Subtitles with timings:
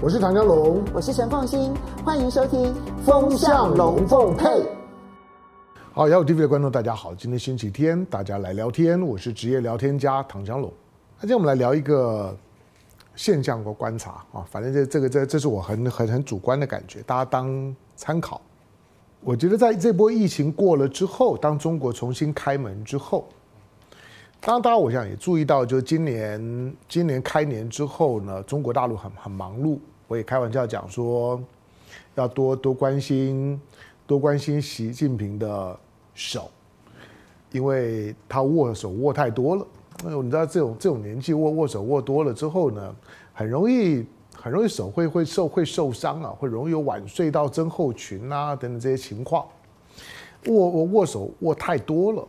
[0.00, 2.72] 我是唐江龙，我是陈凤新，欢迎收听
[3.04, 4.46] 《风向龙凤配》。
[5.92, 10.72] 好，幺五 TV 的观众大家好，今天星期天，大家来聊天，我是职业聊天家唐江龙。
[11.16, 12.32] 那今天我们来聊一个
[13.16, 18.40] 现象和观察啊，反正这这个这这是我很很很主观的感觉，大家当参考。
[19.20, 23.28] 我觉得在这波疫情过了之后，当中国重新开门之后。
[24.40, 29.78] 当然，大家我想也注意到，就是今年今年开年之后呢，中国大陆很很忙碌。
[30.06, 31.38] 我也开玩笑讲说，
[32.14, 33.60] 要多多关心
[34.06, 35.78] 多关心习近平的
[36.14, 36.48] 手，
[37.50, 39.66] 因为他握手握太多了。
[40.06, 42.96] 哎呦你知道这种这种年纪握握手握多了之后呢，
[43.34, 49.44] 很容易很容易手会会受会受伤啊，会容易有晚睡到症候群啊等等这些情况。
[50.46, 52.28] 握握握手握太多了，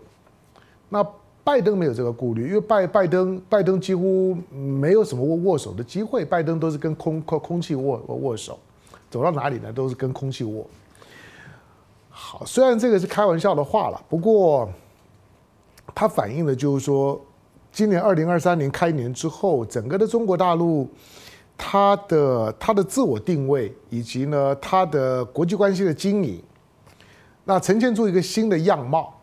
[0.89, 1.07] 那。
[1.49, 8.59] 拜登没有这个顾虑，因为拜拜登拜登几乎没有什么握握手的机会，拜登都是跟空空空气握握手，
[9.09, 10.63] 走到哪里呢都是跟空气握。
[12.07, 14.69] 好，虽然这个是开玩笑的话了，不过
[15.95, 17.19] 它反映的就是说，
[17.71, 20.87] 今年二零二三年开年之后，整个的中国大陆，
[21.57, 26.39] 它的它的自我定位以及呢它的国际关系的经营，
[27.43, 29.15] 那呈现出一个新的样貌。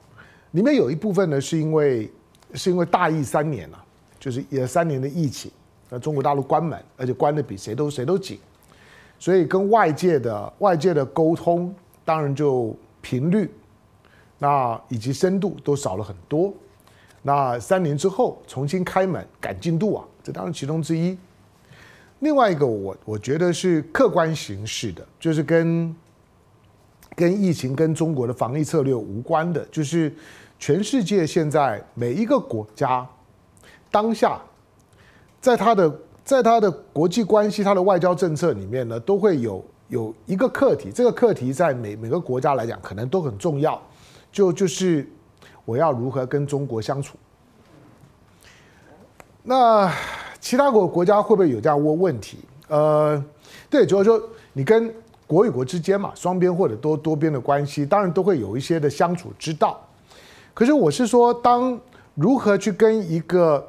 [0.53, 2.11] 里面有一部分呢，是因为
[2.55, 3.84] 是因为大疫三年了，
[4.19, 5.50] 就是也三年的疫情，
[5.91, 8.39] 那中国大陆关门，而且关得比谁都谁都紧，
[9.19, 11.74] 所以跟外界的外界的沟通，
[12.05, 13.50] 当然就频率，
[14.39, 16.55] 那以及深度都少了很多。
[17.22, 21.19] 那三年之后重新开门赶进度啊，这当然其中之一。
[22.20, 25.94] 另外一个我我觉得是客观形势的，就是跟
[27.14, 30.14] 跟疫情跟中国的防疫策略无关的，就是。
[30.59, 33.07] 全世界现在每一个国家，
[33.91, 34.41] 当下，
[35.41, 40.91] 在他的在他的国际关系、他的外交政策里面呢，都会有有一个课题。
[40.91, 43.81] 这个课题在每每个国家来讲，可能都很重要。
[44.33, 45.09] 就就是
[45.65, 47.17] 我要如何跟中国相处。
[49.42, 49.92] 那
[50.41, 52.39] 其他国国家会不会有这样问问题？
[52.69, 53.23] 呃，
[53.70, 54.20] 对，就是说
[54.53, 54.92] 你跟
[55.27, 59.80] 国与国之间嘛，双边或者多多边的关系，当然都会有一些的相处之道。
[60.56, 61.78] 可是我是说，当
[62.14, 63.62] 如何去跟一个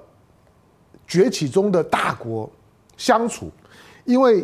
[1.05, 2.49] 崛起中的大国
[2.95, 3.51] 相处，
[4.05, 4.37] 因为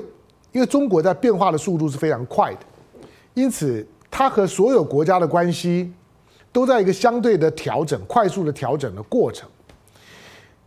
[0.51, 2.59] 因为中国在变化的速度是非常快的，
[3.33, 5.89] 因此它和所有国家的关系
[6.51, 9.47] 都在一个相对的调整、快速的调整的过程，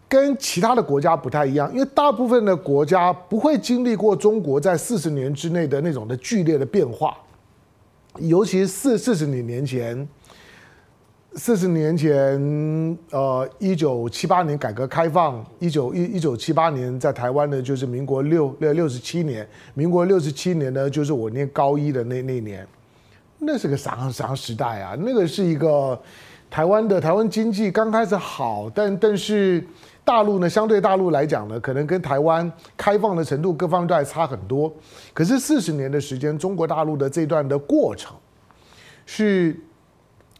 [0.09, 7.15] 跟其他的国家不太一样，因为大部分的国家不会经历过中国在四十年之内的那种的剧烈的变化，
[8.19, 10.09] 尤其四四十年年前。
[11.39, 22.67] 四十年前，呃，一九七八年改革开放，一九一一九七八年在台湾呢，就是民国六六六十七年，民国六十七年呢，就是我念高一的那那年，
[23.39, 24.97] 那是个啥啥时代啊？
[24.99, 26.01] 那个是一个
[26.49, 29.63] 台湾的台湾经济刚开始好，但但是
[30.07, 34.73] 大陆呢，相对大陆来讲呢，可能跟台湾开放的程度各方面都还差很多。
[35.13, 38.17] 可是四十年的时间，中国大陆的这段的过程
[39.05, 39.55] 是。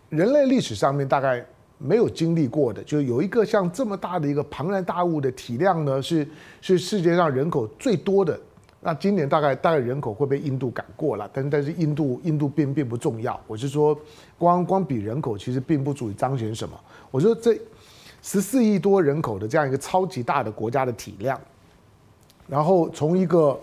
[0.09, 1.45] 人类历史上面大概
[1.79, 6.27] 没有经历过的，就有一个像这么大的一个庞然大物的体量呢，是
[6.61, 8.39] 是世界上人口最多的。
[8.81, 13.39] 那今年大概大概人口会被印度赶过了，但但是印度印度并并不重要。
[13.49, 13.99] 我是说，
[14.39, 16.79] 光光比人口其实并不足以彰显什么。
[17.11, 17.59] 我说这
[18.23, 21.39] 十四亿多人口的这样一个超级大的国家的体量，
[22.47, 23.59] 然后从一个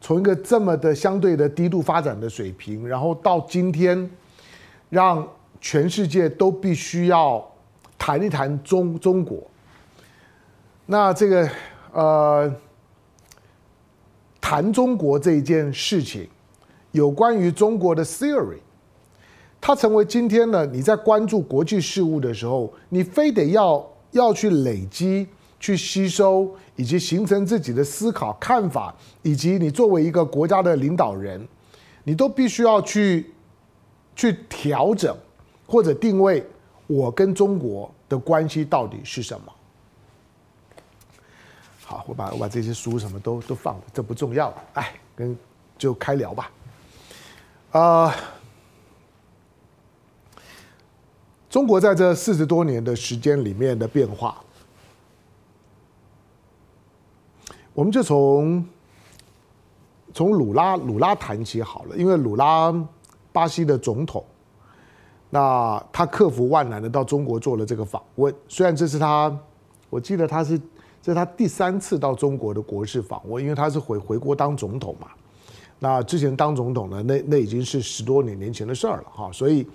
[0.00, 4.08] 从一个这么的相对的低度发展的水平，然后到今天
[4.90, 5.26] 让。
[5.60, 7.44] 全世界都必须要
[7.98, 9.38] 谈一谈中中国。
[10.86, 11.50] 那这个
[11.92, 12.54] 呃，
[14.40, 16.28] 谈中国这一件事情，
[16.92, 18.58] 有关于中国的 theory，
[19.60, 25.26] 它成为今天呢，你在关注国际事务的时候，你非得要要去累积、
[25.58, 31.48] 去吸收，以及形成自己的思考、看法，以及你作为一个国家的领导人，
[32.04, 33.32] 你都必须要去
[34.14, 35.16] 去调整。
[35.66, 36.46] 或者定位
[36.86, 39.52] 我跟中国的关系到底是什么？
[41.84, 44.64] 好，我把我把这些书什么都都放了，这不重要了。
[44.74, 45.36] 哎，跟
[45.76, 46.50] 就开聊吧。
[47.72, 48.14] 啊、
[51.48, 54.42] 中国在这四十多年的时间里面的变化，
[57.72, 58.64] 我们就从
[60.14, 62.72] 从鲁拉鲁拉谈起好了，因为鲁拉
[63.32, 64.24] 巴西的总统。
[65.36, 69.30] 那他克服万难的到中国做了这个访问，虽然这是他，
[69.90, 70.58] 我记得他是
[71.02, 75.08] 这是他第三次到中国的国事访问，因为他是回回国当总统嘛。
[75.78, 79.30] 那之前当总统呢，那那已经是十多年年前的事儿了哈。
[79.30, 79.66] 所以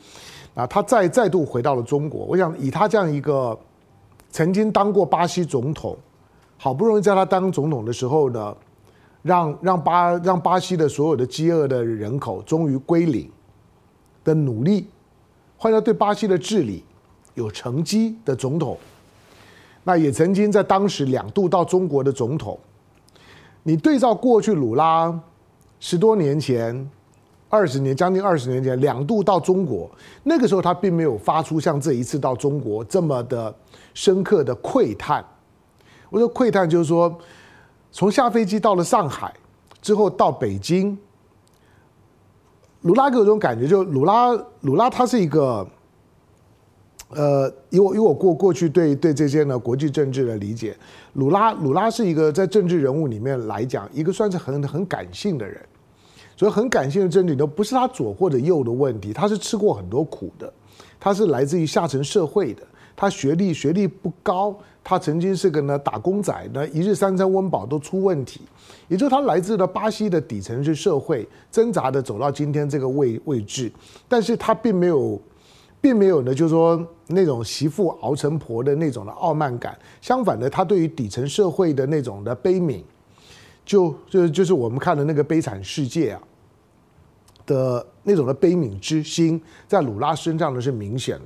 [0.55, 2.25] 啊，他再再度回到了中国。
[2.25, 3.55] 我想以他这样一个
[4.31, 5.95] 曾经当过巴西总统，
[6.57, 8.57] 好不容易在他当总统的时候呢，
[9.21, 13.29] 让让巴让巴西的所有的饥饿的人口终于归零
[14.23, 14.87] 的努力，
[15.61, 16.83] 换到对巴西的治理
[17.35, 18.75] 有成绩的总统。
[19.83, 22.57] 那也曾经在当时两度到中国的总统，
[23.61, 25.13] 你对照过去鲁拉
[25.79, 26.89] 十多年前、
[27.47, 29.87] 二十年将近二十年前两度到中国，
[30.23, 33.53] 那个时候他并没有发出像这一次到中国这么的
[33.93, 35.23] 深刻的喟叹。
[36.09, 37.15] 我说喟叹就是说，
[37.91, 39.31] 从下飞机到了上海
[39.79, 40.97] 之后到北京，
[42.81, 44.31] 鲁拉给我这种感觉，就鲁拉
[44.61, 45.67] 鲁拉他是一个。
[47.13, 50.73] 呃，以我以我过过去对对这些呢国际政治的理解，
[51.15, 55.61] 鲁拉鲁拉是一个在政治人物里面来讲，一个算是很很感性的人，
[56.37, 60.53] 所以很感性的政治都不是他左或者右的问题，他是吃过很多苦的，
[61.01, 62.63] 他是来自于下层社会的，
[62.95, 68.41] 他学历学历不高，他曾经是个呢打工仔呢，一日三餐温饱都出问题，
[68.87, 73.71] 也就是他来自了巴西的底层是社会，挣扎的走到今天这个位位置，
[74.07, 75.21] 但是他并没有。
[75.83, 79.75] 并没有呢，就是说那种媳妇熬成婆的那种的傲慢感。
[79.99, 82.83] 相反的，他对于底层社会的那种的悲悯，
[83.65, 86.21] 就就就是我们看的那个悲惨世界啊
[87.47, 91.19] 的那种的悲悯之心，在鲁拉身上呢是明显。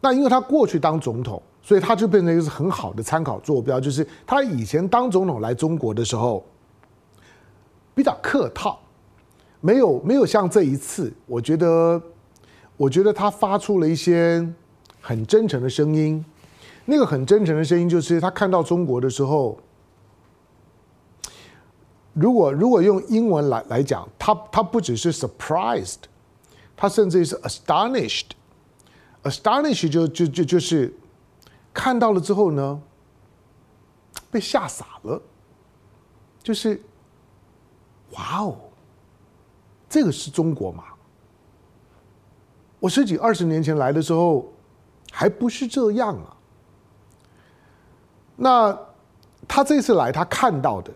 [0.00, 3.80] 那因为他过去当总统，所以他就变成一个很好的参考坐标。
[3.80, 6.44] 就是他以前当总统来中国的时候，
[7.94, 8.78] 比较客套，
[9.60, 12.02] 没有没有像这一次，我觉得。
[12.78, 14.44] 我觉得他发出了一些
[15.00, 16.24] 很真诚的声音，
[16.86, 19.56] 那个很真诚的声音就是他看到中国的时候，
[22.12, 25.98] 如果如果用英文来来讲，他他不只是 surprised，
[26.74, 30.92] 他甚至是 astonished，astonished 就就就就是
[31.72, 32.80] 看到了之后呢，
[34.30, 35.20] 被吓傻了，
[36.42, 36.80] 就是
[38.12, 38.56] 哇哦，
[39.88, 40.84] 这个是中国吗？
[42.78, 44.52] 我十几二十年前来的时候，
[45.12, 46.36] 还不是这样啊。
[48.34, 48.78] 那
[49.46, 50.92] 他这次来，他看到的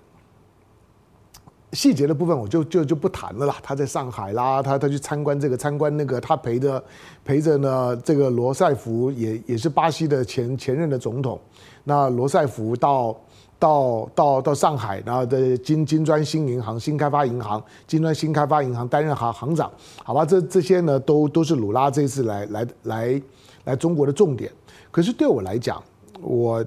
[1.72, 3.56] 细节的部分，我就就就不谈了啦。
[3.62, 6.82] 他在上海啦，他他去参观这个参观那个，他陪着
[7.24, 11.40] 陪着呢，这个罗塞福也也是巴西的前前任的总统。
[11.84, 13.16] 那罗塞福到。
[13.58, 19.72] 到到到上海，然后的金金砖新银行、新开发银行、金砖新开发银行担任行行长，
[20.04, 23.22] 好吧，这这些呢都都是鲁拉这一次来来来
[23.64, 24.52] 来中国的重点。
[24.90, 25.82] 可是对我来讲，
[26.20, 26.62] 我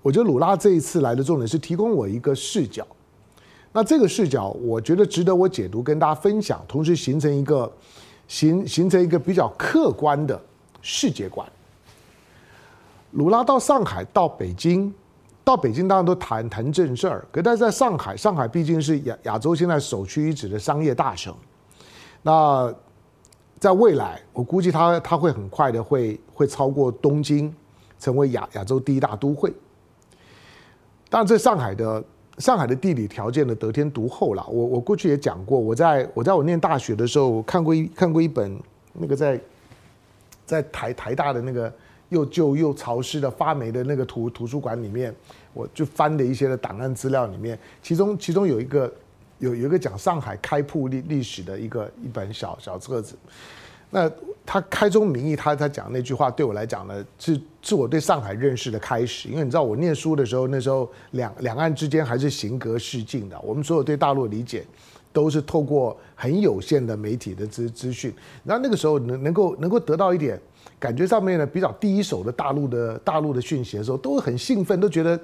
[0.00, 2.86] 我觉得鲁拉这一次来的重点是提供我一个视角。
[3.72, 7.70] 那这个视角，我觉得值得我解读，跟大家分享，同时形成一个
[8.28, 10.40] 形形成一个比较客观的
[10.82, 11.46] 世界观。
[13.12, 14.94] 鲁拉到上海，到北京。
[15.44, 21.32] 到北京当然都谈谈正事儿，可但是在上海，上海毕竟是亚亚洲现在首屈一指的商业大城。
[22.20, 22.74] 那
[23.60, 27.54] 在未来，我估计它它会很快的会会超过东京，
[28.00, 29.52] 成为亚亚洲第一大都会。
[31.08, 32.02] 当然，这上海的
[32.38, 34.46] 上海的地理条件的得天独厚了。
[34.48, 38.58] 我我过去也讲过，我在我在我念大学的时候我看过一看过一本
[38.92, 39.40] 那个在
[40.44, 41.72] 在台台大的那个。
[42.10, 45.12] 又旧又潮湿的发霉的那个图图书馆里面，
[45.52, 48.88] 我就翻的一些的档案资料里面，其中其中有一个
[49.40, 53.16] 有有一个讲上海开铺历历史的一个一本小小册子，
[53.96, 54.12] 那
[54.44, 64.62] 他开宗明义，他他讲那句话对我来讲呢，是是我对上海认识的开始，因为你知道我念书的时候，那时候两两岸之间还是形隔世境的，我们所有对大陆的理解
[65.14, 68.12] 都是透过很有限的媒体的资 资讯，
[68.44, 70.38] 然后那个时候能能够能够得到一点。
[70.78, 75.18] 感觉上面呢，比较第一手的大陆的大陆的讯息的时候，都会很兴奋，都觉得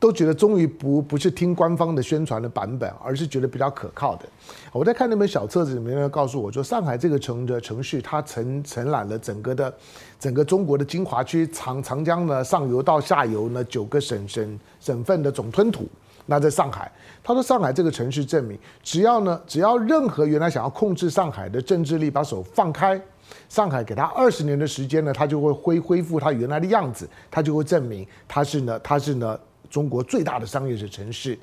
[0.00, 4.24] 都觉得终于不不是听官方的宣传的版本，而是觉得比较可靠的。
[4.72, 9.74] 我在看那本小册子里面，告诉我说，上海这个城的城市，它承承揽了整个的
[10.20, 15.88] 整个中国的精华区，长长江呢上游到下游呢九个省省省份的总吞吐。
[16.26, 16.92] 那在上海，
[17.24, 23.00] 他说上海这个城市证明，只要呢只要任何原来想要控制上海的政治力把手放开。
[23.48, 29.38] 上海给他二十年的时间呢，他就会恢恢复他原来的样子，他就会证明他是呢，他是呢
[29.70, 31.38] 中国最大的商业的城市，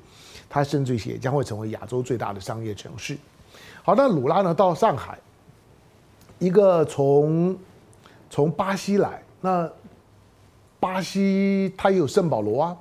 [0.48, 3.16] 它甚至也将会成为亚洲最大的商业城市。
[3.82, 5.18] 好，那鲁拉呢到上海，
[6.38, 7.56] 一个从
[8.28, 9.70] 从巴西来，那
[10.80, 12.76] 巴西它也有圣保罗啊，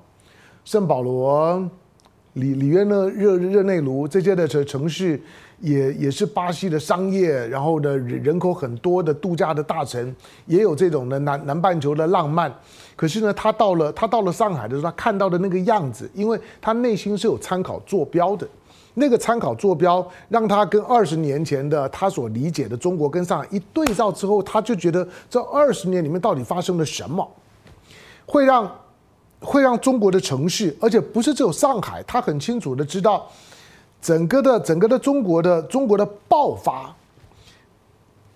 [0.63, 1.69] 圣保罗、
[2.33, 5.21] 里里约热热热内卢这些的城城市。
[5.59, 10.13] 也也是巴西的商业，然后呢，人口很多的度假的大城，
[10.45, 12.53] 也有这种的南南半球的浪漫。
[12.95, 18.47] 可是呢，他到了他到了上海的时候，他看到的那个样子，因为他内心是有参考坐标的，
[18.93, 27.29] 那个参考坐标让他跟二十年前的他所理解的中国跟上海一对照之后，他就觉得这二十年里面到底发生了什么，
[28.25, 28.69] 会让
[29.39, 33.29] 会让中国的城市，而且不是只有上海，他很清楚的知道。
[34.01, 36.95] 整个的整个的中国的中国的爆发，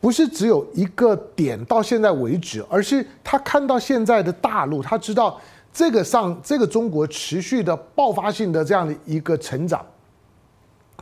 [0.02, 5.40] 不是只有一个点到现在为止，而是他看到现在的大陆，他知道
[5.72, 9.86] 这个上这个中国持续的爆发性的这样的一个成长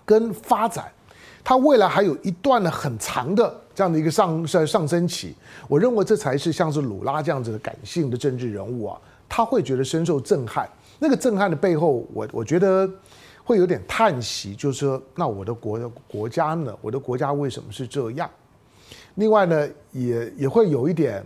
[0.03, 0.91] 跟发展，
[1.43, 5.33] 他未来还有一段的很长的这样的一个上上上升期。
[5.69, 8.99] 我认为这才是像是鲁拉这样子的感性的政治人物啊，
[9.29, 10.67] 他会觉得深受震撼。
[10.99, 12.89] 那个震撼的背后，我我觉得。
[13.47, 16.77] 会有点叹息，就是说，那我的国国家呢？
[16.81, 18.29] 我的国家为什么是这样？
[19.15, 21.25] 另外呢，也也会有一点，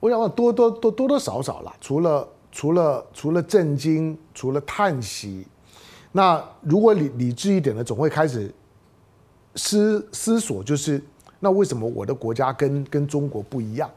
[0.00, 5.46] 我想多多多多多少少啦，除了除了除了震惊，除了叹息，
[6.10, 8.52] 那如果理理智一点呢，总会开始
[9.54, 11.00] 思思索，就是
[11.38, 13.88] 那为什么我的国家跟跟中国不一样？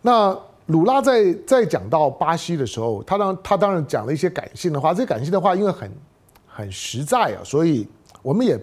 [0.00, 0.38] 那。
[0.70, 4.94] 鲁拉在在讲到巴西的时候，他当他当然讲了一些感性的话。
[4.94, 5.90] 这些感性的话，因为很
[6.46, 7.84] 很实在啊，所以
[8.22, 8.56] 我们也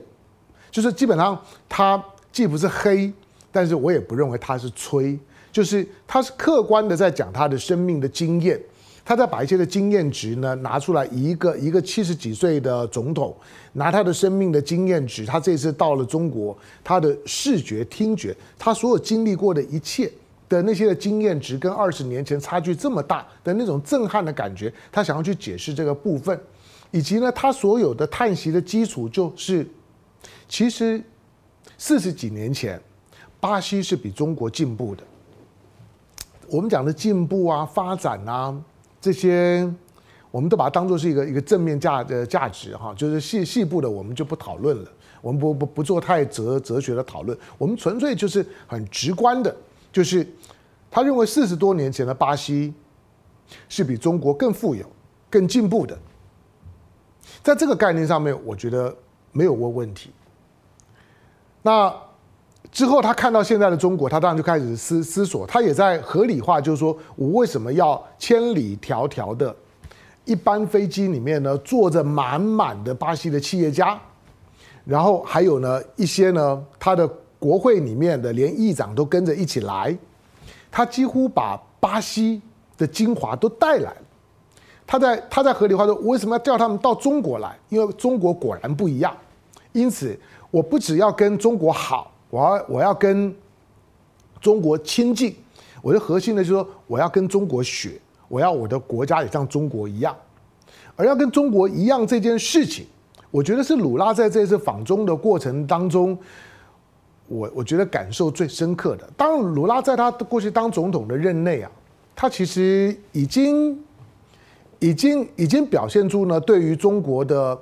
[0.72, 1.38] 就是基本上
[1.68, 3.12] 他既不是黑，
[3.52, 5.20] 但是我也不认为他是吹，
[5.52, 8.58] 就是他是客观的在讲他的生命的经验，
[9.04, 13.36] 他在把一些的经验值呢拿出来，一个一个七十几岁的总统
[13.74, 20.10] 拿他的生命的经验值，他这次到了中国，他的视觉、听觉，他所有经历过的一切。
[20.50, 26.40] 的那些的经验值跟二十年前差距这么大的那种震撼的感觉，他想要去解释这个部分，
[26.92, 29.68] 以及呢，他所有的叹息的基础就是，
[30.48, 31.02] 其实
[31.78, 32.82] 四十几年前，
[33.40, 35.04] 巴西是比中国进步的。
[36.50, 38.56] 我们讲的进步啊、发展啊
[39.02, 39.70] 这些，
[40.32, 44.90] 我们都把它当做是一个一个正面价的价值哈，就是细细部的我们就不讨论了，
[45.22, 49.54] 我们不不不做太哲哲学的讨论，我们纯粹就是很直观的。
[49.98, 50.24] 就是
[50.92, 52.72] 他认为四十多年前的巴西
[53.68, 54.86] 是比中国更富有、
[55.28, 55.98] 更进步的，
[57.42, 58.96] 在这个概念上面，我觉得
[59.32, 60.12] 没有问问题。
[61.64, 61.92] 那
[62.72, 69.56] 之后，他看到现在的中国，他当然就开始思思索，他也在合理化，就是说我为什么要千里迢迢的
[70.26, 74.00] 一班飞机里面呢，坐着满满的巴西的企业家，
[74.86, 77.10] 然后还有呢一些呢他的。
[77.40, 79.98] 国会里面的连议长都跟着一起来，
[80.72, 82.42] 他几乎把巴西
[82.78, 83.98] 的精华都带来了。
[84.86, 87.58] 他在他在合理化说，我为什么要叫他们到中国来？
[87.70, 89.16] 因为中国果然不一样。
[89.74, 90.18] 因此，
[90.50, 93.36] 我不只要跟中国好，我要我要跟
[94.40, 95.36] 中国亲近。
[95.82, 100.16] 我的核心呢，就是说我要跟中国学，我要我的国家也像中国一样。
[100.96, 102.88] 而要跟中国一样这件事情，
[103.30, 106.18] 我觉得是鲁拉在这次访中的过程当中。
[107.28, 111.70] 我我觉得感受最深刻的，当卢拉在他过去当总统的任内啊，
[112.16, 113.78] 他其实已经
[114.80, 117.60] 已经已经表现出呢对于中国的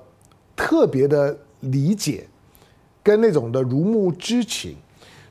[0.56, 2.28] 特别的理解
[3.02, 4.76] 跟那种的如沐之情，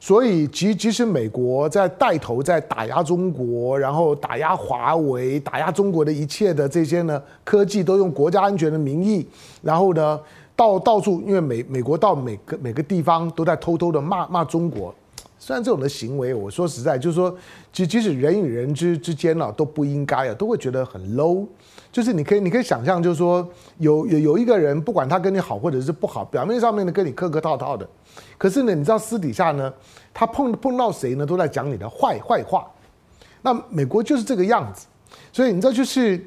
[0.00, 9.26] 所以即即使美国在带头在打压中国，然后打压华为，打压中国的一切的这些呢科技都用国家安全的名义，
[9.62, 10.18] 然后呢。
[10.56, 14.94] 到到处，因为美美国到每个每个地方都在偷偷的骂骂中国，
[15.38, 17.36] 虽然这种的行为，我说实在，就是说，
[17.72, 21.46] 即即使人与人之之间呢，都不应该啊，都会觉得很 low。
[21.90, 23.46] 就是你可以你可以想象，就是说，
[23.78, 27.88] 有有有一个人，不管他跟你好或者是不好，表面上面呢跟你客客套套的，
[28.38, 29.72] 可是呢，你知道私底下呢，
[30.12, 32.66] 他碰碰到谁呢，都在讲你的坏坏话。
[33.42, 34.86] 那美国就是这个样子，
[35.32, 36.24] 所以你知道，就是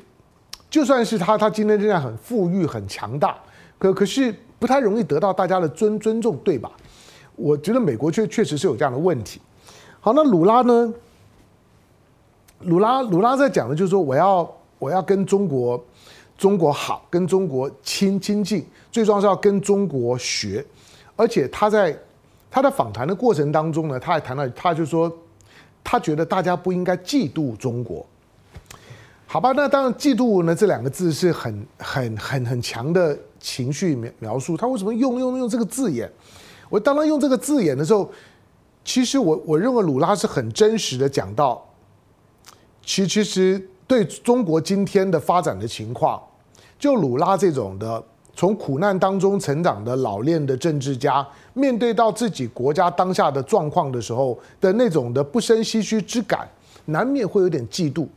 [0.69, 3.37] 就算是他他今天这样很富裕很强大。
[3.77, 6.71] 可可是不太容易得到大家的尊尊重，对吧？
[7.35, 9.39] 我觉得美国确确实是有这样的问题。
[9.99, 10.93] 好，那鲁拉呢？
[12.61, 15.85] 鲁拉鲁拉在讲的就是说，我要我要跟中国
[16.35, 20.65] 中国好，跟中国亲亲近，最重要是要跟中国学。
[21.15, 21.95] 而且他在
[22.49, 25.15] 他的访谈的过程当中呢，他还谈到，他就说，
[25.83, 28.03] 他觉得大家不应该嫉妒中国。
[29.27, 33.15] 好吧，那当然嫉妒呢这两个字是很很很很强的。
[33.39, 36.11] 情绪描描述，他为什么用用用这个字眼？
[36.69, 38.09] 我当他用这个字眼的时候，
[38.83, 41.63] 其实我我认为鲁拉是很真实的讲到，
[42.83, 46.21] 其其实对中国今天的发展的情况，
[46.77, 48.03] 就鲁拉这种的
[48.35, 56.47] 从苦难当中成长的老练的政治家，面对到自己国家当下的状况的时候的那种的不生唏嘘之感，
[56.85, 58.07] 难免会有点嫉妒。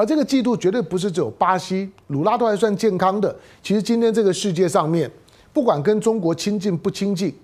[0.00, 3.34] 而这个嫉妒绝对不是只有巴西，鲁拉都还算健康的。
[3.62, 5.10] 其实今天这个世界上面，
[5.52, 7.34] 不管跟中国亲近不亲近，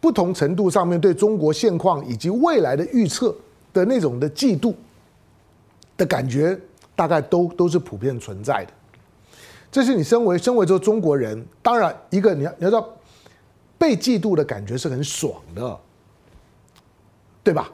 [0.00, 3.34] 不同程度上面对中国现况以及未来的预测
[3.72, 4.74] 的那种的嫉妒
[5.96, 6.58] 的感觉。
[6.96, 8.72] 大概都都是普遍存在的，
[9.68, 12.88] 这是你身为身为做中国人，当然一个你要你要知道，
[13.76, 15.76] 被嫉妒的感觉是很爽的，
[17.42, 17.68] 对吧？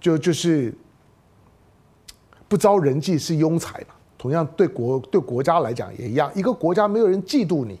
[0.00, 0.74] 就就是
[2.54, 3.86] 不招人忌是庸才嘛。
[4.16, 7.76] 同样对国对国家来讲也一样，一个国家没有人嫉妒你，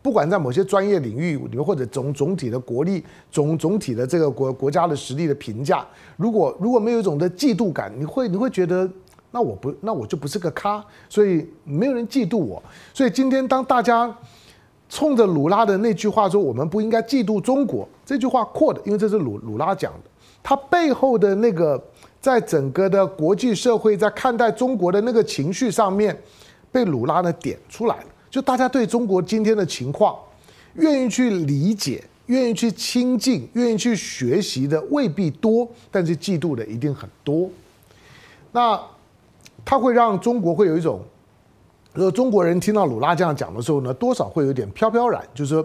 [0.00, 3.02] 不管在某些专业领域里面或者总总体的国力
[3.32, 5.84] 总总体的这个国国家的实力的评价，
[6.16, 8.88] 如果如果没有一种的嫉妒感，你会你会觉得。
[9.34, 12.62] 那我不，那我就不是个咖，所以没有人嫉妒我。
[12.92, 14.14] 所以今天当大家
[14.90, 20.10] 冲着鲁拉的那句话说“我们不应该嫉妒中国”这句话扩的因为这是鲁鲁拉讲的，
[20.42, 21.82] 他背后的那个
[22.22, 26.16] 在整个的国际社会在看待中国的那个情绪上面，
[26.70, 28.06] 被鲁拉呢点出来了。
[28.30, 30.16] 就大家对中国今天的情况，
[30.76, 37.50] 愿意去理解、愿意去亲近、愿意去学习的未必多，但是嫉妒的一定很多。
[38.52, 38.80] 那。
[39.64, 41.00] 他会让中国会有一种，
[41.92, 45.64] 呃，中国人听到鲁拉这样讲的时候呢，多少会有点飘飘然，就是说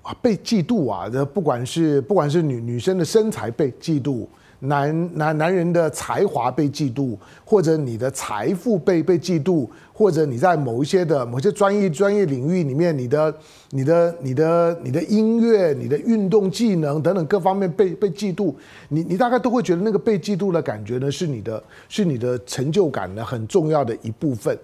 [0.00, 4.26] 啊，被嫉妒啊，这不管是不管是女女生的身材被嫉妒，
[4.60, 13.34] 男男男人的才华被嫉妒，或者你的财富被被嫉妒，或者你在某一些的某些专业专业领域里面，你的
[13.70, 18.54] 你的你的你的音乐、你的运动技能等等各方面被被嫉妒，
[18.88, 24.58] 你你大概都会觉得那个被嫉妒的感觉呢，是你的是你的成就感呢很重要的一部分。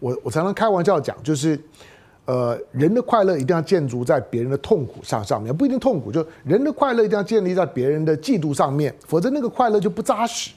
[0.00, 1.58] 我我常常开玩笑讲，就是。
[2.26, 10.50] 呃，人的快乐一定要建筑在别人的痛苦上上面，不一定痛苦，就人的快乐一定要建立在别人的嫉妒上面，否则那个快乐就不扎实。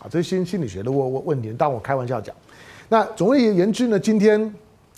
[0.00, 2.34] 啊，这是心心理学的问问问题，当我开玩笑讲。
[2.88, 4.54] 那总而言之呢，今天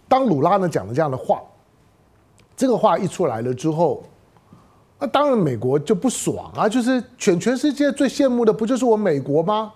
[0.08, 1.42] 当鲁拉呢讲了这样的话，
[2.56, 4.04] 这个话一出来了之后，
[5.00, 9.72] 那当然美国就不爽啊，就是全全世界最羡慕的不就是我美国吗？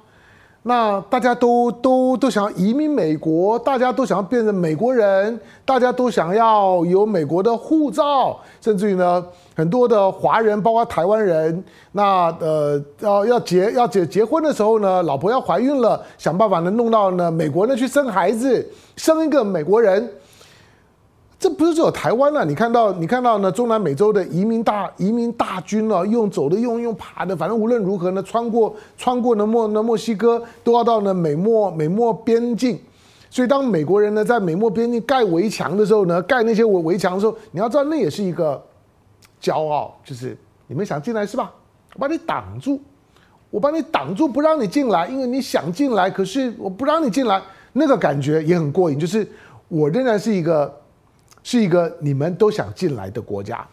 [0.62, 9.24] 那大家都都都想移民美国，大家都想要变成美国人，大家都想要有美国的护照，甚至于呢，
[9.56, 20.10] 很多的华人，包括台湾人，那呃要要结要结结婚的时候呢，老婆要怀孕了，想办法能弄到呢美国呢去生孩子，生一个美国人。
[21.40, 32.78] 这不是只有台湾了，你看到你看到呢，中南美洲的移民大移民大军了，用走的用用爬的，反正无论如何呢，穿过穿过呢墨呢墨西哥，都要到呢美墨美墨边境。
[33.30, 38.62] 所以当美国人呢在美墨边境盖围墙的时候呢，盖那些围围墙的时候，你要知道那也是一个
[39.40, 41.50] 骄傲，就是你们想进来是吧？
[41.94, 42.78] 我把你挡住，
[43.48, 47.40] 我把你挡住不让你进来，因为你想进来，可是我不让你进来，
[47.72, 49.26] 那个感觉也很过瘾，就是
[49.68, 50.78] 我仍然是一个。
[51.42, 53.66] 是一个你们都想进来的国家，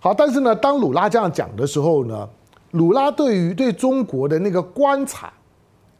[0.00, 2.28] 好，但是呢，当鲁拉这样讲的时候呢，
[2.70, 5.32] 鲁拉对于对中国的那个观察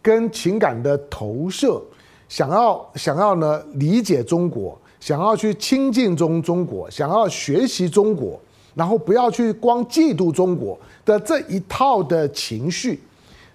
[0.00, 1.82] 跟情感的投射，
[2.28, 8.40] 想要想要呢理解中国，想要去亲近中中国，想要学习中国，
[8.74, 13.00] 然后不要去光嫉妒中国的这一套的情绪，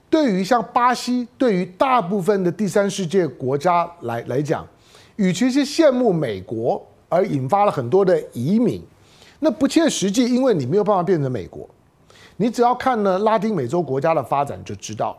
[0.10, 4.68] 对于像巴西，对于大部分的第三世界国家来来讲，
[5.16, 6.86] 与其是羡慕美国。
[7.12, 8.82] 而引发了很多的移民，
[9.40, 11.70] 那不切实际，因为你没有办法变成美国。
[12.38, 15.18] 你只要看呢拉丁美洲国家的发展就知道，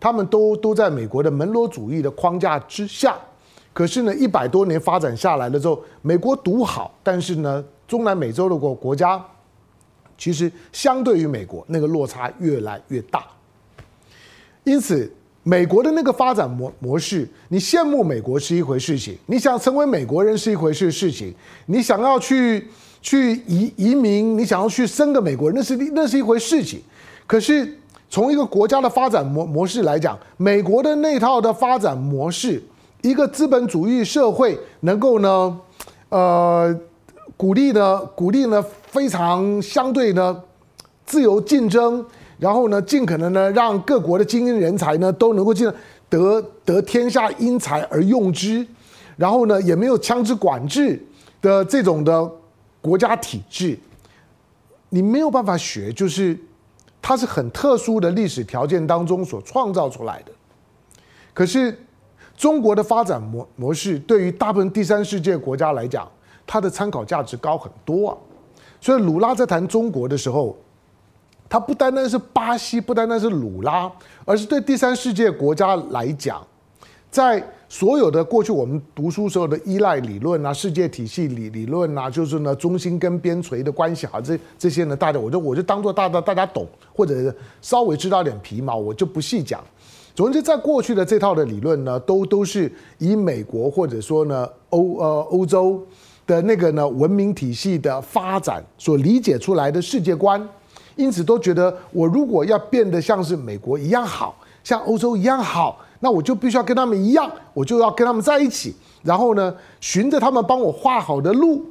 [0.00, 3.18] 他们都都在美国的门罗主义的框架之下。
[3.74, 9.22] 可是呢，一百多年发展下来了之后，美国独好，但是呢，中南美洲的国国家
[10.16, 13.26] 其实相对于美国那个落差越来越大，
[14.64, 15.12] 因此。
[15.48, 21.32] 美国的那个发展模模式，你羡慕美国是一回事情，你想成为美国人是一回事事情，
[21.66, 22.66] 你想要去
[23.00, 26.82] 去移移民，你想要去生个美国人，那是那是一回事情。
[27.28, 27.78] 可是
[28.10, 32.60] 从一个国家的发展模模式来讲，美国的那套的发展模式，
[33.02, 35.56] 一个资本主义社会能够呢，
[36.08, 36.76] 呃，
[37.36, 40.42] 鼓励呢，鼓励呢，非常相对呢，
[41.04, 42.04] 自由竞争。
[42.38, 45.70] 然后呢，尽可能呢，让各国的精英人才呢都能够进
[46.08, 48.66] 得得天下英才而用之，
[49.16, 51.02] 然后呢，也没有枪支管制
[51.40, 52.30] 的这种的
[52.80, 53.78] 国家体制，
[54.90, 56.38] 你没有办法学，就是
[57.00, 60.32] 它是很特殊的历史条件当中所创造出来的。
[61.32, 61.76] 可是
[62.36, 66.06] 中国的发展模模式对于大部分第三世界国家来讲，
[66.46, 68.16] 它的参考价值高很多啊。
[68.80, 70.56] 所以鲁拉在谈中国的时候，
[71.48, 73.90] 它不单单是巴西，不单单是鲁拉，
[74.24, 76.44] 而是对第三世界国家来讲，
[77.10, 89.62] 在所有的过去我们读书时候的依赖理论啊、世界体系理理论啊，就是呢中心跟边陲的关系，啊，这这些呢，大家我就我就当做大家大家懂，或者稍微知道点皮毛，我就不细讲。
[90.14, 95.84] 总之，在过去的这套的理论呢，都都是以美国或者说呢欧呃欧洲
[96.26, 100.40] 的那个呢文明体系的发展所理解出来的世界观，
[100.96, 105.78] 因此都觉得我如果要变得像是美国一样好，像欧洲一样好。
[106.00, 111.64] 那我就必须要跟他们一样，我就要跟他们在一起，然后呢，循着他们帮我画好的路，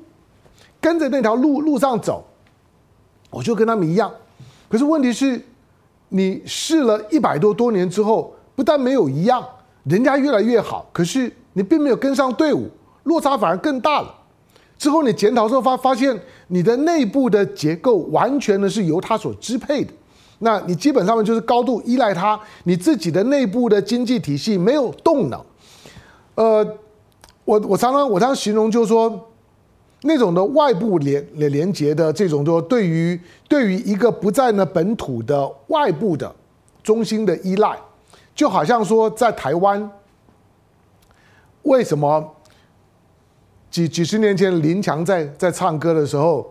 [0.81, 2.25] 跟着那条路路上走，
[3.29, 4.11] 我就跟他们一样。
[4.67, 5.39] 可是问题是，
[6.09, 9.45] 你试了一百多多年之后，不但没有一样，
[9.83, 12.67] 人家越来越好，可是你并没有跟上队伍，
[13.03, 14.11] 落差反而更大了。
[14.77, 19.91] 之后你检讨之后发发现，你的内部的结构完全呢是由它所支配的。
[20.39, 25.41] 那你基本上面就是高度依赖它，你自己的内部的经济体系没有动能。
[26.35, 26.65] 呃，
[27.45, 29.29] 我我常常我常形容就是说，
[30.01, 36.35] 那种的外部连连连接的这种，就对于对于一个不在呢本土的外部的
[36.83, 37.79] 中心的依赖，
[38.35, 39.89] 就好像说在台湾，
[41.63, 42.34] 为什么
[43.75, 46.49] 几几十年前林强在在唱歌的时候。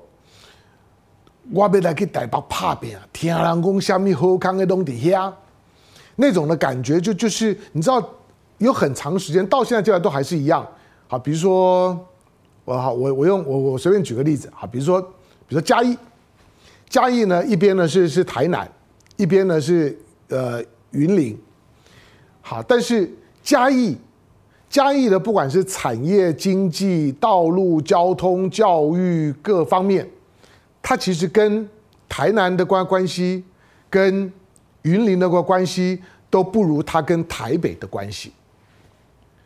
[1.52, 5.32] 我要来去台北打拼，听人讲什么好康的东西呀？
[6.16, 8.02] 那种的感觉就就是你知道，
[8.58, 10.66] 有很长时间到现在进来都还是一样。
[11.06, 11.98] 好，比如说
[12.64, 15.96] 我好我我用我我随便举个例子，好，比如说比如说嘉义，
[16.88, 18.70] 嘉义呢一边呢是是台南，
[19.16, 21.38] 一边呢是呃云林。
[22.40, 23.10] 好，但是
[23.42, 23.98] 嘉义
[24.74, 30.04] 嘉义的不管是产业、经济、道路、交通、教育各方面。
[30.82, 31.68] 它其实跟
[32.08, 33.44] 台南的关关系，
[33.88, 34.32] 跟
[34.82, 38.32] 云林的关关系都不如它跟台北的关系。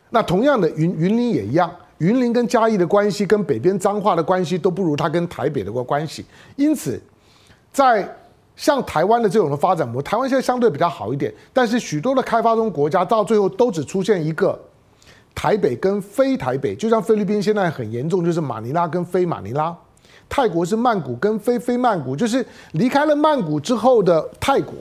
[0.09, 6.25] 那同样的，云云林也一样，云林跟嘉义的关系，跟北边彰化的关系都不如它跟台北的关关系。
[6.55, 6.99] 因此，
[7.71, 8.11] 在
[8.55, 14.59] 像台湾的这种的发展模，台湾现在相对比较好一点，但是许多的开发中国家到最后都只出现一个
[15.33, 19.75] 台北跟非台北，就像菲律宾现在很严重，就是马尼拉跟非马尼拉。
[20.27, 24.75] 泰国是曼谷跟非非曼谷，就是离开了曼谷之后的泰国，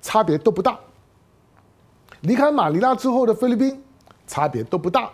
[0.00, 0.78] 差别都不大。
[2.20, 3.82] 离开马尼拉之后的菲律宾，
[4.26, 5.10] 差别都不大。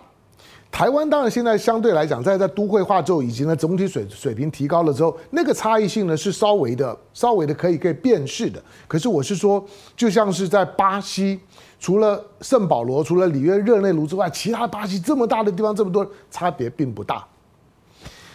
[0.75, 8.61] 台湾当然现在相对来讲，在在都会化之后，以及呢总体水水平提高了之后，那个差异性呢是稍微的、稍微的可以可以辨识的。
[8.89, 9.65] 可是我是说，
[9.97, 11.39] 就像是在巴西，
[11.79, 17.25] 除了圣保罗、除了里约热内卢之外，其他巴西这么大的地方，这么多差别并不大。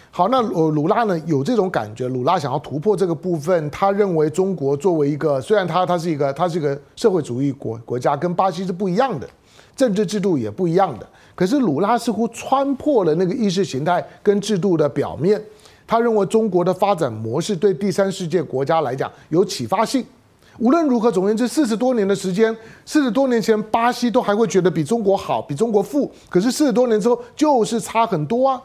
[0.10, 9.28] 好，那鲁鲁拉呢有这种感觉，鲁拉想要突破这个部分，他认为中国作为一个，虽然他他是一个，他是一个社会主义国国家，跟巴西是不一样的，
[9.76, 11.06] 政治制度也不一样的，
[11.40, 15.42] 可是鲁拉似乎穿破了那个意识形态跟制度的表面，
[15.88, 20.06] 他认为中国的发展模式对第三世界国家来讲有启发性。
[20.58, 22.54] 无论如何，总而言之，四十多年的时间，
[22.86, 28.62] 四十多年前巴西都还会觉得比中国好，比中国富，可是四十多年之后就是差很多啊。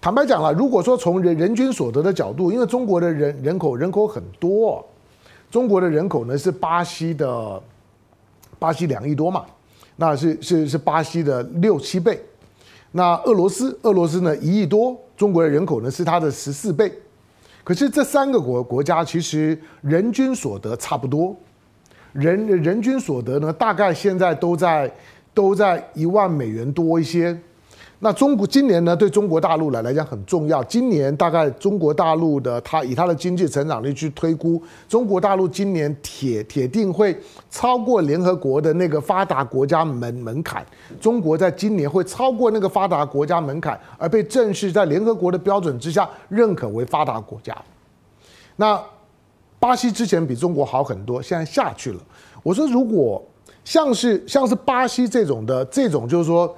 [0.00, 4.82] 坦白讲了，如果说从人人均所得的角度，因为中国的人人口人口很多，
[5.50, 7.62] 中国的人口呢是巴西的
[8.58, 9.44] 巴西两亿多嘛，
[10.02, 12.20] 那是是是巴西的六七倍。
[12.90, 16.92] 那俄罗斯俄罗斯呢一亿多，中国的人口呢是它的十四倍。
[17.62, 21.36] 可是这三个国国家其实人均所得差不多，
[22.12, 24.92] 人人均所得呢大概现在都在
[25.32, 27.38] 都在一万美元多一些。
[28.04, 30.60] 那中国今年呢，对中国大陆来来讲很重要。
[30.64, 37.16] 今年大概中国大陆的它以它的经济成长率去推估，中国大陆今年铁铁定会
[37.48, 40.66] 超过联合国的那个发达国家门门槛。
[41.00, 47.56] 中国在今年会超过那个发达国家门槛，而被正式在联合国的标准之下认可为发达国家。
[48.56, 48.82] 那
[49.60, 52.00] 巴西之前比中国好很多，现在下去了。
[52.42, 53.24] 我说，如果
[53.64, 56.52] 像是像是巴西这种的这种，就是说。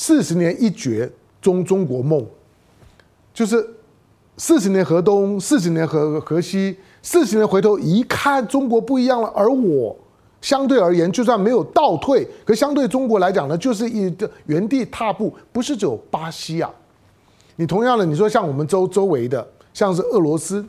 [0.00, 1.10] 四十年一觉
[1.42, 2.24] 中中国梦，
[3.34, 3.68] 就是
[4.36, 9.26] 四十年河东，四十年河河西，四十年回头一看，中国不一样了。
[9.34, 9.96] 而我
[10.40, 15.34] 相对而言，就算没有倒退，可相对中国来讲呢，就是一个原地踏步。
[15.52, 16.72] 不是只有巴西啊，
[17.56, 20.64] 你同样的，你说像我们周周围的，像是俄罗斯，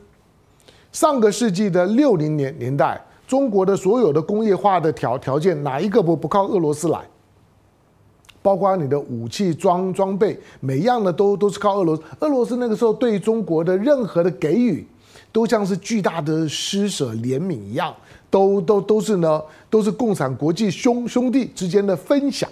[0.91, 6.99] 上个世纪的六零年年代，中国的所有的工业化的条条件，哪一个不不靠俄罗斯来？
[8.41, 12.03] 包括你的武器装装备，每一样的都都是靠俄罗斯。
[12.19, 14.85] 俄罗斯那个时候对中国的任何的给予，
[15.31, 17.93] 都像是巨大的施舍怜悯一样，
[18.29, 22.49] 都都都是呢，都是共产国际兄兄弟之间的分享。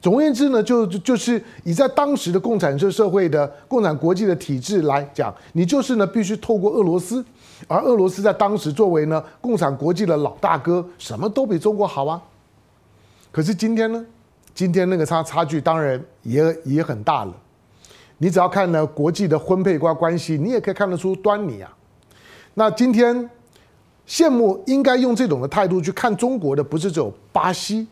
[0.00, 7.24] 总而言之呢，就就就是以在当时的共产社社会的共产国际的体制来讲，你就是呢必须透过俄罗斯，
[7.68, 12.20] 而俄罗斯在当时作为呢共产国际的老大哥，什么都比中国好啊。
[13.30, 14.04] 可是今天呢，
[14.54, 17.34] 今天那个差差距当然也也很大了。
[18.18, 21.74] 你只要看呢国际的婚配关关系，你也可以看得出端倪啊。
[22.54, 23.28] 那今天
[24.06, 27.86] 羡慕应该用这种的态度去看中国的，不是只有巴西，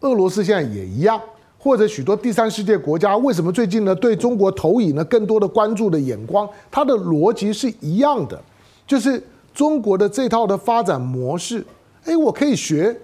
[0.00, 1.20] 俄罗斯现在也一样。
[1.60, 6.48] 或者许多第三世界国家为什么最近呢对中国投以呢更多的关注的眼光？
[6.70, 8.40] 它的逻辑是一样的，
[8.86, 9.20] 就是
[9.52, 11.64] 中国的这套的发展模式，
[12.04, 12.96] 哎，我可以学，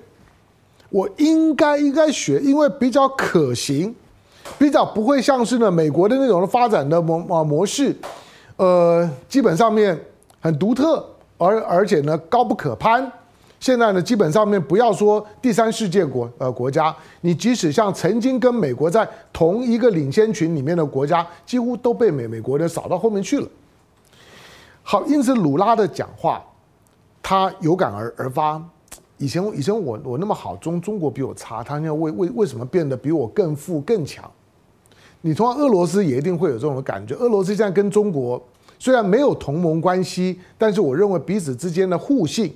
[0.95, 3.93] 我应该应该学，因为比较可行，
[4.57, 7.93] 比较不会像是呢美国的那种发展的模啊模式，
[8.55, 10.01] 呃，基本上面
[10.41, 11.05] 很独特，
[11.37, 13.11] 而而且呢高不可攀。
[13.59, 23.49] 现在呢，基本上面不要说第三世界国呃国家，你即使像曾经跟美国在同一个领先群里面的国家，几乎都被美美国的扫到后面去了。
[24.85, 26.41] 好，因此鲁拉的讲话，
[27.21, 28.63] 他有感而而发。
[29.25, 34.31] 以前以前我我那么好，中中国比我差，他要为为为什么变得比我更富更强？
[35.23, 37.15] 你从俄罗斯也一定会有这种感觉。
[37.15, 38.39] 俄罗斯现在跟中国
[38.79, 42.55] 虽然没有同盟关系，但是我认为彼此之间的互信。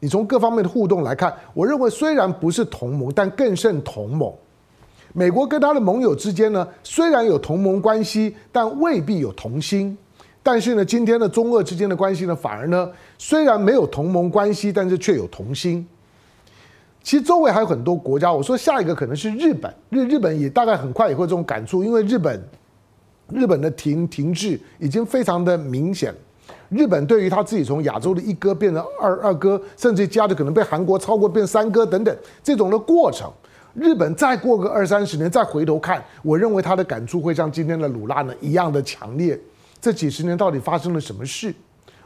[0.00, 4.32] 你从各方面的互动来看，我认为虽然不是同盟，但更胜同盟。
[5.12, 9.98] 美国跟他的盟友之间呢，虽然有同盟关系，但未必有同心。
[10.42, 15.86] 但是呢，今天的中俄之间的关系呢，反而呢，虽然没有同盟关系，但是却有同心。
[17.02, 22.40] 其实周围还有很多国家，我说下一个可能是日本，日日本也大概很快也会有这种感触，因为日本
[23.28, 26.14] 日本的停停滞已经非常的明显。
[26.68, 33.30] 日本对于他自己从亚洲的一哥变成二二哥，甚至加的可能被韩国超过变三哥等等这种的过程，
[33.74, 39.38] 日本再过个二三十年再回头看，我认为他的感触会像今天的鲁拉呢一样的强烈。
[39.82, 41.52] 这几十年到底发生了什么事？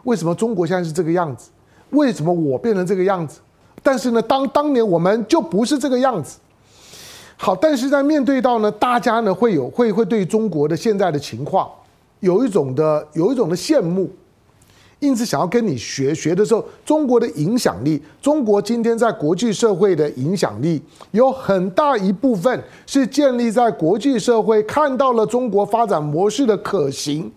[0.05, 1.51] 为什么中国现在是这个样子？
[1.91, 3.41] 为什么我变成这个样子？
[3.83, 6.39] 但是呢，当当年我们就不是这个样子。
[7.37, 11.71] 好，但是在面对到呢，大家呢会有会会对中国的现在的情况
[12.21, 14.11] 有一种的有一种的羡慕。
[14.99, 27.31] 因此，想要跟你学学的时候，中国的影响力，中国今天在国际社会的影响力，有很大一部分是建立在国际社会看到了中国发展模式的可行，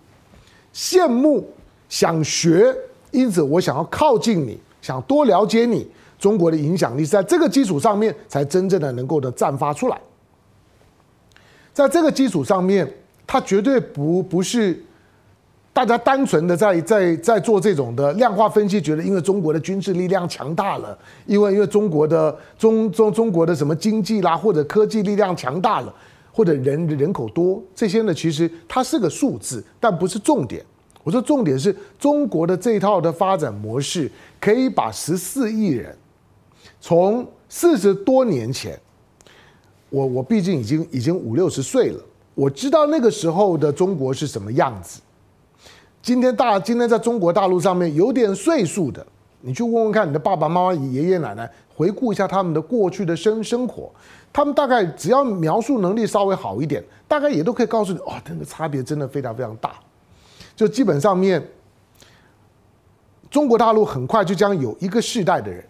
[0.73, 1.47] 羡慕，
[1.87, 2.75] 想学。
[3.11, 5.89] 因此，我想要靠近你，想多了解你。
[6.17, 9.99] 中国的影响力是在这个基础上面，才真正的能够的绽发出来。
[11.73, 12.91] 在这个基础上面，
[13.25, 14.83] 它绝对不不是。
[15.71, 25.93] 大家单纯的在在在做这种的量化分析，觉得因为中国的军事力量强大了，因为因为中国的中中中国的什么经济啦或者科技力量强大了，
[26.31, 30.65] 或者人人口多这些呢，其实它是个数字，但不是重点。
[31.03, 35.97] 我说重点是中国的这套的发展模式，可以把十四亿人
[36.81, 38.79] 从四十多年前，
[39.89, 42.03] 我我毕竟已经已经五六十岁了，
[42.35, 45.01] 我知道那个时候的中国是什么样子。
[46.01, 49.05] 今天大今天在中国大陆上面有点岁数的，
[49.41, 53.89] 你去问问看你的爸爸妈妈、爷爷奶奶，回顾一下他们的过去的生生活，
[54.33, 59.75] 他们大概只要描述能力稍微好一点，大概也都可以告诉你，哇，那个差别真的非常非常大。
[60.57, 61.41] 就基本上面，
[63.31, 65.63] 中国大陆很快就将有一个世代的人，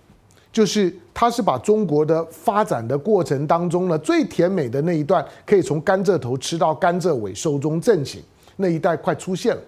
[0.51, 8.19] 就是他是把中国的发展的过程当中呢，最甜美的那一段，可以从甘蔗头吃到甘蔗尾，寿终正寝，
[8.55, 9.61] 那一代快出现了。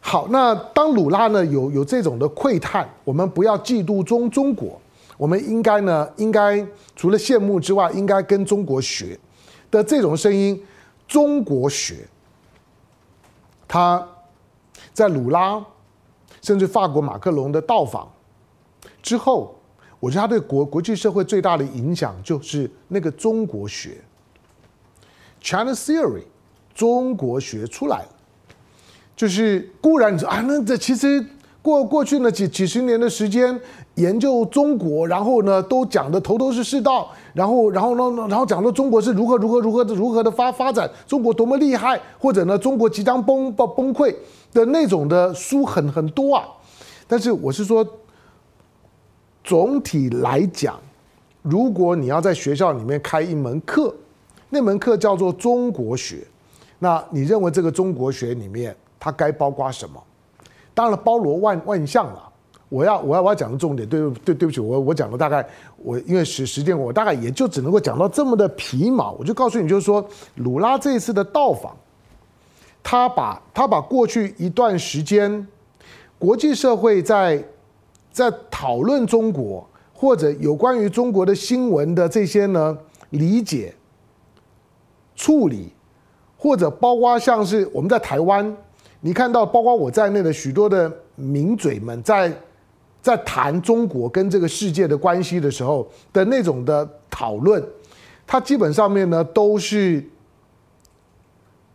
[0.00, 4.78] 好，那当鲁拉呢有有这种的喟叹，我们不要嫉妒中中国，
[5.16, 9.18] 我们应该呢应该除了羡慕之外，应该跟中国学
[9.70, 10.62] 的这种声音，
[11.06, 12.06] 中国学，
[13.68, 14.06] 他
[14.92, 15.64] 在鲁拉
[16.42, 18.10] 甚至法国马克龙的到访
[19.02, 19.58] 之后，
[20.00, 24.02] 我觉得他对国国际社会最大的影响就是那个中国学
[25.40, 26.24] ，China Theory，
[26.74, 28.08] 中国学出来了。
[29.16, 31.24] 就是固然你说啊，那这其实
[31.62, 33.58] 过过去那几几十年的时间
[33.96, 44.14] 研究中国，然后呢都讲的头头是是道，然后然后呢然后讲的中国是如何如何如何的如何的发发展，中国多么厉害，或者呢中国即将崩崩崩溃
[44.52, 46.44] 的那种的书很很多啊。
[47.06, 47.86] 但是我是说，
[49.44, 50.80] 总体来讲，
[51.42, 53.94] 如果你要在学校里面开一门课，
[54.50, 56.26] 那门课叫做中国学，
[56.80, 60.02] 那你认为这个中国学里面它该包括什么？
[60.72, 62.23] 当然了，包罗万万象了。
[62.74, 69.12] 我要我要我要讲的重点，对对对不起，我我讲的大概我因为时时间，我大概也就只能够讲到这么的皮毛。
[69.12, 71.76] 我就告诉你，就是说，鲁拉这一次的到访，
[72.82, 75.46] 他把他把过去一段时间
[76.18, 77.40] 国际社会在
[78.10, 82.76] 在讨论中国或者有关于中国的新闻的这些呢
[83.10, 83.72] 理解、
[85.14, 85.72] 处理，
[86.36, 88.56] 或者包括像是我们在台湾，
[89.00, 92.32] 你看到包括我在内的许多的名嘴们在。
[93.04, 97.62] 在谈中国跟这个世界的关系的时候的那种的讨论，
[98.26, 100.02] 它基本上面呢都是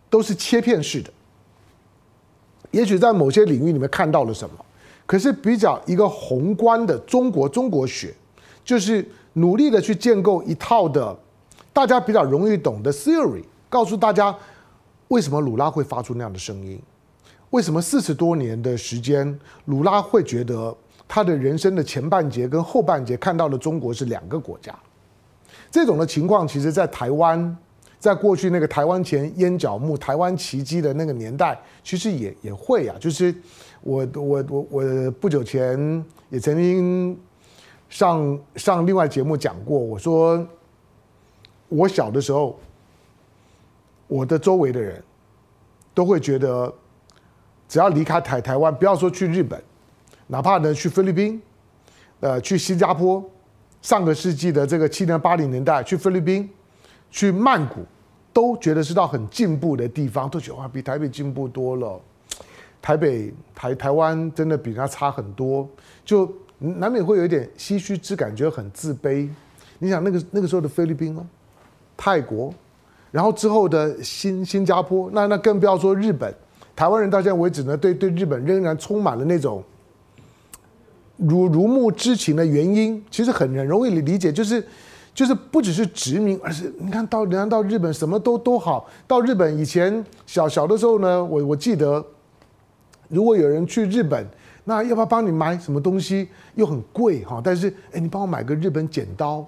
[0.09, 1.11] 都是切片式的。
[2.71, 4.55] 也许在某些领域里面看到了什么，
[5.05, 8.11] 可是比较一个宏观的中国中国学，
[8.65, 11.15] 就是努力的去建构一套的
[11.71, 14.35] 大家比较容易懂的 theory，告诉大家
[15.09, 16.81] 为什么鲁拉会发出那样的声音，
[17.51, 20.75] 为什么四十多年的时间鲁拉会觉得。
[21.11, 24.77] 他的人生的前半截跟后半截看到的中国是两个国家，
[25.71, 27.57] 这种的情况，其实在台湾，
[27.99, 32.95] 在过去那个台湾前烟角木、台湾奇迹的那个年代，其实也也会啊。
[32.99, 33.33] 就是
[33.81, 37.19] 我我我我不久前也曾经
[37.89, 40.47] 上上另外节目讲过，我说
[41.69, 42.59] 我小的时候，
[44.05, 45.03] 我的周围的人
[45.95, 46.71] 都会觉得，
[47.67, 49.59] 只要离开台台湾，不要说去日本。
[50.31, 51.41] 哪怕呢去菲律宾，
[52.19, 53.23] 呃，去新加坡，
[53.81, 56.47] 上个世纪的这个七零八零年代去菲律宾，
[57.09, 57.83] 去曼谷，
[58.31, 61.99] 都觉得是到很进步的地方，都觉得哇比台北进步多了。
[62.79, 65.67] 台北台台湾真的比它差很多，
[66.05, 69.27] 就难免会有一点唏嘘之感，觉得很自卑。
[69.79, 71.25] 你想那个那个时候的菲律宾哦，
[71.97, 72.53] 泰国，
[73.09, 76.31] 然后之后的新新加坡，那那更不要说日本。
[76.75, 79.63] 台湾人到现在为止呢，对对日本仍然充满了那种。
[81.19, 84.65] 如如沐之情的原因，其实很很容易理解，就是
[85.13, 88.89] 就是不只是殖民，而是你看到人家到日本什么都都好。
[89.05, 92.03] 到日本以前小小的时候呢，我我记得，
[93.09, 94.25] 如果有人去日本，
[94.63, 96.29] 那要不要帮你买什么东西？
[96.55, 99.45] 又很贵哈，但是哎，你帮我买个日本剪刀，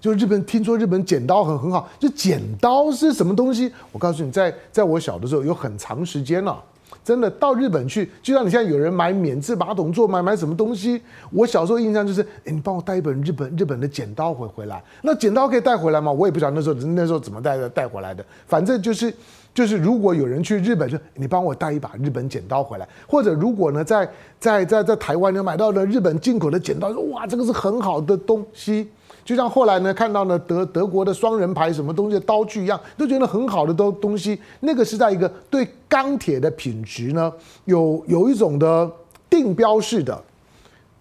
[0.00, 3.72] 就日本听说日本剪刀很很好，就剪刀是什么东西？
[3.92, 6.62] 我告诉你，在在我小的时候有很长时间了。
[7.02, 11.00] 真的到日本去，就像你现在有人买免治马桶座，买买什么东西。
[11.30, 14.82] 我小时候印象就是，哎，你帮我带一本日本日本的剪刀回回来。
[15.02, 16.12] 那剪刀可以带回来吗？
[16.12, 18.24] 我也不晓得那时候那时候怎么带的带回来的。
[18.46, 19.12] 反正就是
[19.52, 22.88] 就是，如果有人去日本，就你帮我带一把日本剪刀回来。
[23.06, 28.88] 或者如果呢，在在在在台湾你买到了日本进口的剪刀，哇，这个是很好的东西。
[29.24, 34.38] 就像后来呢，看到呢德德国的双人牌什么东西的刀具一样，都觉得很好的东东西。
[34.60, 37.32] 那个是在一个对钢铁的品质呢，
[37.64, 38.90] 有有一种的
[39.30, 40.22] 定标式的，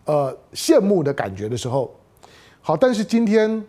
[0.05, 1.93] 呃羡慕的感觉的时候。
[2.61, 3.61] 好，但是今天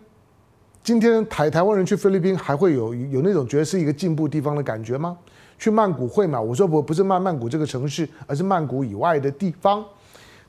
[0.81, 5.17] 今天台台湾人去菲律宾还会有有那种觉得是一个进步地方的感觉吗？
[5.59, 6.39] 去曼谷会吗？
[6.39, 9.83] 我说不不是曼曼谷这个城市，而是曼谷以外的地方。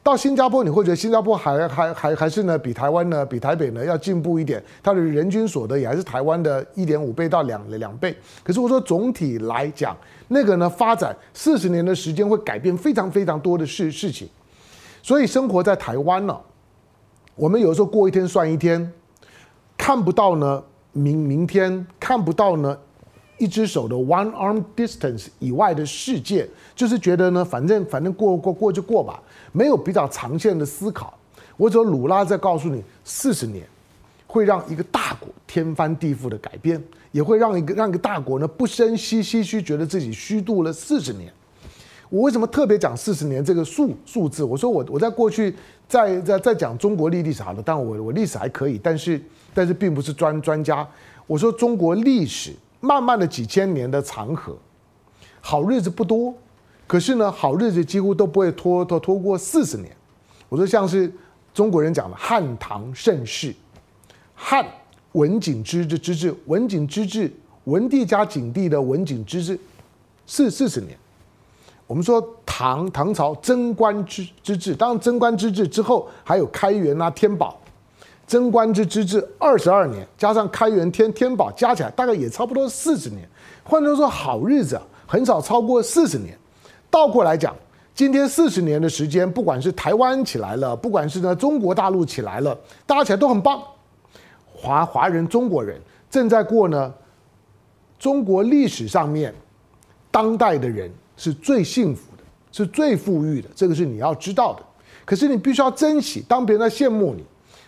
[0.07, 4.63] 到新加坡，你会觉得新加坡还还还还是呢，比台湾呢，比台北呢要进步一点。
[4.81, 8.17] 它的人均所得也还是台湾的一点五倍到两两倍。
[8.45, 9.97] 可是我说总体来讲，
[10.29, 14.29] 那个呢发展四十年的时间会改变非常非常多的事事情。
[15.03, 16.39] 所以生活在台湾呢，
[17.35, 18.93] 我们有时候过一天算一天，
[19.77, 22.79] 看不到呢明明天，看不到呢
[23.39, 29.23] 一只手的 one arm distance 以外的世界，就是觉得呢反正反正过过过就过吧。
[29.53, 31.17] 没有比较长线的思考，
[31.57, 33.67] 我只有鲁拉在告诉你，四十年
[34.27, 41.33] 会让一个大国天翻地覆的改变，也会让一个让一个大国呢不胜唏唏嘘，觉得自己虚度了四十年。
[42.09, 44.45] 我为什么特别讲四十年这个数数字？
[44.45, 45.55] 我说我我在过去
[45.89, 49.21] 在在在讲中国历历史好了，但我我历史还可以，但是
[49.53, 50.87] 但是并不是专专家。
[51.27, 54.57] 我说中国历史慢慢的几千年的长河，
[55.41, 56.35] 好日子不多。
[56.87, 59.91] 可是呢，好日子几乎都不会拖拖拖过四十年。
[60.49, 61.13] 我说像是
[61.53, 63.53] 中国人讲的汉唐盛世，
[64.35, 64.65] 汉
[65.13, 67.33] 文景之治之治，文景之治，
[67.65, 69.59] 文帝加景帝的文景之治，
[70.27, 70.97] 四四十年。
[71.89, 77.59] 我们说唐唐朝贞观之之治，当然贞观之治之后还有开元啊天宝，
[78.27, 83.29] 贞观之之治二十二年，加上开元天天宝加起来大概也差不多四十年。
[83.63, 86.37] 换句话说，好日子很少超过四十年。
[86.91, 87.55] 倒过来讲，
[87.95, 93.63] 今天四十年的时间，不管是台湾起来了，不管是呢中国大陆起来了，大家起来都很棒。
[94.53, 96.93] 华华人中国人正在过呢，
[97.99, 99.33] 中国历史上面
[100.11, 104.63] 当代的人是最幸福的，是最富裕的，这个是你要知道的。
[105.05, 107.25] 可是你必须要珍惜，当别人在羡慕你。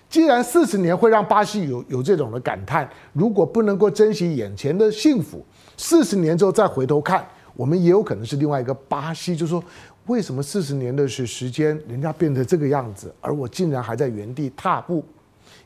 [0.09, 5.45] 既然四十年会让巴西有有这种的感叹，如果不能够珍惜眼前的幸福，
[5.77, 9.37] 四十年之后再回头看，我们也有可能是另外一个巴西。
[9.37, 9.63] 就是说，
[10.07, 15.05] 为什么四十年的是时间，人家变成这个样子，而我竟然还在原地踏步？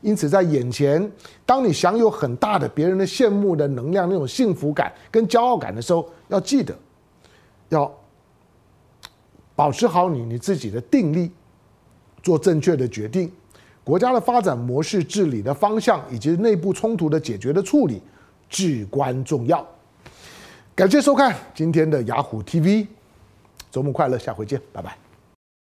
[0.01, 1.09] 因此，在眼前，
[1.45, 6.77] 当你享有很大的别人的羡慕的能量，那种幸福感跟骄傲感的时候，要记得，
[7.69, 7.89] 要
[9.55, 11.31] 保持好你你自己的定力，
[12.21, 13.31] 做正确的决定。
[13.83, 18.01] 国家的发展模式、治理的方向以及内部冲突的解决的处理
[18.49, 19.65] 至关重要。
[20.73, 22.87] 感谢收看今天的雅虎 TV，
[23.69, 25.02] 周末快乐，下回见，拜拜。